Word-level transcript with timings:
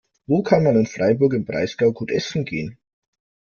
Wo 0.25 0.41
kann 0.41 0.63
man 0.63 0.75
in 0.77 0.87
Freiburg 0.87 1.33
im 1.35 1.45
Breisgau 1.45 1.91
gut 1.93 2.09
essen 2.09 2.43
gehen? 2.43 2.79